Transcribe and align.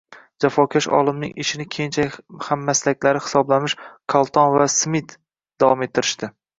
Jafokash 0.43 0.87
olimning 0.99 1.35
ishini 1.43 1.67
keyinchalik 1.75 2.17
hammaslaklari 2.47 3.23
hisoblanmish 3.29 3.79
Kolton 4.17 4.59
va 4.61 4.71
Smit 4.81 5.19
davom 5.65 5.91
ettirishdi 5.91 6.37